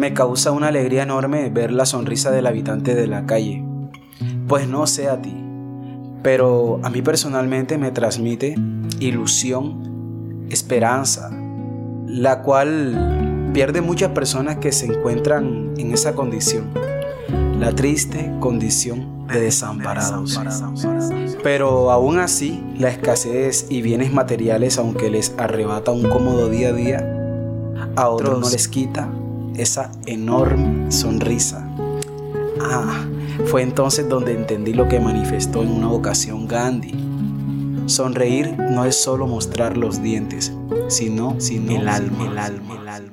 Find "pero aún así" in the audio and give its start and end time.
21.42-22.64